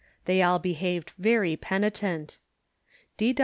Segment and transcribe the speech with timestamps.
[0.25, 2.39] They all behaved very penitent.